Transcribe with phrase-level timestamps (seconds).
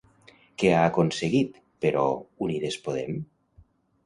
[0.61, 2.07] Què ha aconseguit però
[2.47, 3.23] Unides Podem?